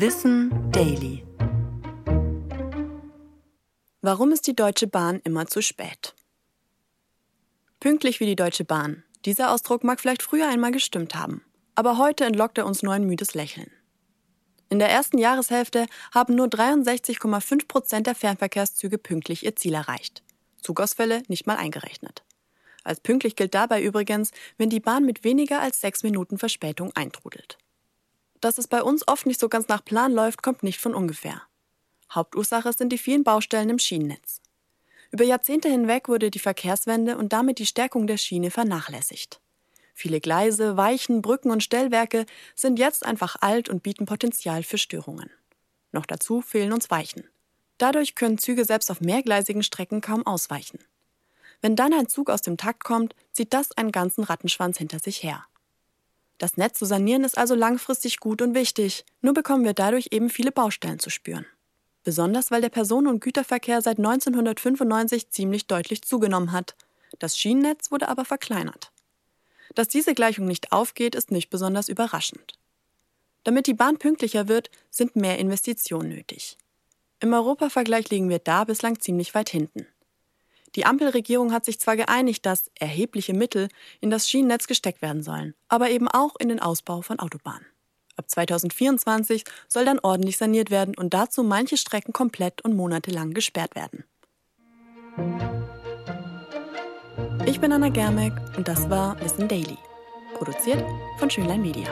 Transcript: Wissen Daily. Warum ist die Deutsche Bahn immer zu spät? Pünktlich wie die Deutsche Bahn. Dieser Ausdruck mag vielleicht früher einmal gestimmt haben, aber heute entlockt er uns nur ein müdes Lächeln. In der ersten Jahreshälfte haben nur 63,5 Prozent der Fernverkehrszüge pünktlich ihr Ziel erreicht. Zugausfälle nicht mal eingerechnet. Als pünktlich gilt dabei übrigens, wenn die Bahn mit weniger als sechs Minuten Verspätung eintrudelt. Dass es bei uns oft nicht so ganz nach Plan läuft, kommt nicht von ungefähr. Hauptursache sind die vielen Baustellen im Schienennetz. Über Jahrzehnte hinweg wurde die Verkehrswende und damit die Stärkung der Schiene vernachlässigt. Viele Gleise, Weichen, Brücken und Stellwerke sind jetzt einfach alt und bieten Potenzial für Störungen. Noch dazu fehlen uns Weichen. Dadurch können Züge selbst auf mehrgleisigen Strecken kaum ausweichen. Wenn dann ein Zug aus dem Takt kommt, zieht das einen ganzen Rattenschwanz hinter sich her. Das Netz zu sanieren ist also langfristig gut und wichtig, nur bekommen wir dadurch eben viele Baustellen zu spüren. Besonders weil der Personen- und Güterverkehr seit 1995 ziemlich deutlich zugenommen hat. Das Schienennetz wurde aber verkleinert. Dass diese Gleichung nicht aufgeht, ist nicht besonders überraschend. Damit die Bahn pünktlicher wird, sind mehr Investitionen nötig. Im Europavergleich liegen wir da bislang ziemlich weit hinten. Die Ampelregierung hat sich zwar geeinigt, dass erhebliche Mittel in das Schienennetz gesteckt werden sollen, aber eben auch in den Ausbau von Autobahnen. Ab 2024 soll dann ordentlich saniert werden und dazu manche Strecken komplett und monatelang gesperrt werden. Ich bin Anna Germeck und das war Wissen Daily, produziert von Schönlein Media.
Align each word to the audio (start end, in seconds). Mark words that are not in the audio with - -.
Wissen 0.00 0.70
Daily. 0.70 1.24
Warum 4.00 4.30
ist 4.30 4.46
die 4.46 4.54
Deutsche 4.54 4.86
Bahn 4.86 5.20
immer 5.24 5.48
zu 5.48 5.60
spät? 5.60 6.14
Pünktlich 7.80 8.20
wie 8.20 8.26
die 8.26 8.36
Deutsche 8.36 8.62
Bahn. 8.62 9.02
Dieser 9.24 9.52
Ausdruck 9.52 9.82
mag 9.82 9.98
vielleicht 9.98 10.22
früher 10.22 10.48
einmal 10.48 10.70
gestimmt 10.70 11.16
haben, 11.16 11.44
aber 11.74 11.98
heute 11.98 12.26
entlockt 12.26 12.58
er 12.58 12.66
uns 12.66 12.84
nur 12.84 12.92
ein 12.92 13.08
müdes 13.08 13.34
Lächeln. 13.34 13.72
In 14.68 14.78
der 14.78 14.88
ersten 14.88 15.18
Jahreshälfte 15.18 15.86
haben 16.14 16.36
nur 16.36 16.46
63,5 16.46 17.66
Prozent 17.66 18.06
der 18.06 18.14
Fernverkehrszüge 18.14 18.98
pünktlich 18.98 19.44
ihr 19.44 19.56
Ziel 19.56 19.74
erreicht. 19.74 20.22
Zugausfälle 20.62 21.24
nicht 21.26 21.48
mal 21.48 21.56
eingerechnet. 21.56 22.22
Als 22.84 23.00
pünktlich 23.00 23.34
gilt 23.34 23.52
dabei 23.52 23.82
übrigens, 23.82 24.30
wenn 24.58 24.70
die 24.70 24.78
Bahn 24.78 25.04
mit 25.04 25.24
weniger 25.24 25.60
als 25.60 25.80
sechs 25.80 26.04
Minuten 26.04 26.38
Verspätung 26.38 26.92
eintrudelt. 26.94 27.58
Dass 28.40 28.58
es 28.58 28.68
bei 28.68 28.82
uns 28.82 29.06
oft 29.08 29.26
nicht 29.26 29.40
so 29.40 29.48
ganz 29.48 29.68
nach 29.68 29.84
Plan 29.84 30.12
läuft, 30.12 30.42
kommt 30.42 30.62
nicht 30.62 30.80
von 30.80 30.94
ungefähr. 30.94 31.42
Hauptursache 32.12 32.72
sind 32.72 32.90
die 32.90 32.98
vielen 32.98 33.24
Baustellen 33.24 33.70
im 33.70 33.78
Schienennetz. 33.78 34.40
Über 35.10 35.24
Jahrzehnte 35.24 35.68
hinweg 35.68 36.08
wurde 36.08 36.30
die 36.30 36.38
Verkehrswende 36.38 37.16
und 37.16 37.32
damit 37.32 37.58
die 37.58 37.66
Stärkung 37.66 38.06
der 38.06 38.18
Schiene 38.18 38.50
vernachlässigt. 38.50 39.40
Viele 39.94 40.20
Gleise, 40.20 40.76
Weichen, 40.76 41.22
Brücken 41.22 41.50
und 41.50 41.62
Stellwerke 41.62 42.26
sind 42.54 42.78
jetzt 42.78 43.04
einfach 43.04 43.36
alt 43.40 43.68
und 43.68 43.82
bieten 43.82 44.06
Potenzial 44.06 44.62
für 44.62 44.78
Störungen. 44.78 45.30
Noch 45.90 46.06
dazu 46.06 46.40
fehlen 46.40 46.72
uns 46.72 46.90
Weichen. 46.90 47.24
Dadurch 47.78 48.14
können 48.14 48.38
Züge 48.38 48.64
selbst 48.64 48.90
auf 48.90 49.00
mehrgleisigen 49.00 49.62
Strecken 49.62 50.00
kaum 50.00 50.26
ausweichen. 50.26 50.78
Wenn 51.60 51.74
dann 51.74 51.92
ein 51.92 52.08
Zug 52.08 52.30
aus 52.30 52.42
dem 52.42 52.56
Takt 52.56 52.84
kommt, 52.84 53.16
zieht 53.32 53.52
das 53.52 53.72
einen 53.72 53.90
ganzen 53.90 54.22
Rattenschwanz 54.24 54.78
hinter 54.78 55.00
sich 55.00 55.22
her. 55.22 55.44
Das 56.38 56.56
Netz 56.56 56.78
zu 56.78 56.84
sanieren 56.84 57.24
ist 57.24 57.36
also 57.36 57.54
langfristig 57.54 58.20
gut 58.20 58.40
und 58.40 58.54
wichtig, 58.54 59.04
nur 59.20 59.34
bekommen 59.34 59.64
wir 59.64 59.74
dadurch 59.74 60.08
eben 60.12 60.30
viele 60.30 60.52
Baustellen 60.52 61.00
zu 61.00 61.10
spüren. 61.10 61.46
Besonders 62.04 62.50
weil 62.50 62.60
der 62.60 62.68
Personen- 62.68 63.08
und 63.08 63.20
Güterverkehr 63.20 63.82
seit 63.82 63.98
1995 63.98 65.30
ziemlich 65.30 65.66
deutlich 65.66 66.02
zugenommen 66.02 66.52
hat. 66.52 66.76
Das 67.18 67.36
Schienennetz 67.36 67.90
wurde 67.90 68.08
aber 68.08 68.24
verkleinert. 68.24 68.92
Dass 69.74 69.88
diese 69.88 70.14
Gleichung 70.14 70.46
nicht 70.46 70.72
aufgeht, 70.72 71.14
ist 71.14 71.30
nicht 71.30 71.50
besonders 71.50 71.88
überraschend. 71.88 72.58
Damit 73.44 73.66
die 73.66 73.74
Bahn 73.74 73.98
pünktlicher 73.98 74.48
wird, 74.48 74.70
sind 74.90 75.16
mehr 75.16 75.38
Investitionen 75.38 76.10
nötig. 76.10 76.56
Im 77.20 77.32
Europavergleich 77.32 78.10
liegen 78.10 78.28
wir 78.28 78.38
da 78.38 78.64
bislang 78.64 79.00
ziemlich 79.00 79.34
weit 79.34 79.50
hinten. 79.50 79.86
Die 80.74 80.86
Ampelregierung 80.86 81.52
hat 81.52 81.64
sich 81.64 81.80
zwar 81.80 81.96
geeinigt, 81.96 82.46
dass 82.46 82.70
erhebliche 82.78 83.34
Mittel 83.34 83.68
in 84.00 84.10
das 84.10 84.28
Schienennetz 84.28 84.66
gesteckt 84.66 85.02
werden 85.02 85.22
sollen, 85.22 85.54
aber 85.68 85.90
eben 85.90 86.08
auch 86.08 86.34
in 86.38 86.48
den 86.48 86.60
Ausbau 86.60 87.02
von 87.02 87.18
Autobahnen. 87.18 87.66
Ab 88.16 88.28
2024 88.28 89.44
soll 89.68 89.84
dann 89.84 90.00
ordentlich 90.00 90.36
saniert 90.36 90.70
werden 90.70 90.94
und 90.96 91.14
dazu 91.14 91.42
manche 91.42 91.76
Strecken 91.76 92.12
komplett 92.12 92.62
und 92.62 92.76
monatelang 92.76 93.32
gesperrt 93.32 93.74
werden. 93.76 94.04
Ich 97.46 97.60
bin 97.60 97.72
Anna 97.72 97.88
Germeck 97.88 98.34
und 98.56 98.68
das 98.68 98.90
war 98.90 99.18
Wissen 99.20 99.48
Daily, 99.48 99.78
produziert 100.34 100.84
von 101.18 101.30
Schönlein 101.30 101.62
Media. 101.62 101.88